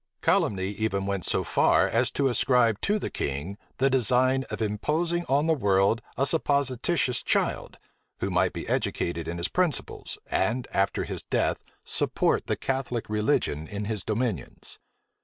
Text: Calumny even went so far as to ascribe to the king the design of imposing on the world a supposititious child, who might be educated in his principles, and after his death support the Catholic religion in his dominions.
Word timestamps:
Calumny 0.23 0.69
even 0.69 1.05
went 1.05 1.25
so 1.27 1.43
far 1.43 1.87
as 1.87 2.09
to 2.09 2.27
ascribe 2.27 2.81
to 2.81 2.97
the 2.97 3.11
king 3.11 3.59
the 3.77 3.87
design 3.87 4.45
of 4.49 4.59
imposing 4.59 5.23
on 5.25 5.45
the 5.45 5.53
world 5.53 6.01
a 6.17 6.25
supposititious 6.25 7.21
child, 7.21 7.77
who 8.17 8.31
might 8.31 8.51
be 8.51 8.67
educated 8.67 9.27
in 9.27 9.37
his 9.37 9.47
principles, 9.47 10.17
and 10.25 10.67
after 10.73 11.03
his 11.03 11.21
death 11.21 11.63
support 11.83 12.47
the 12.47 12.55
Catholic 12.57 13.11
religion 13.11 13.67
in 13.67 13.85
his 13.85 14.03
dominions. 14.03 14.79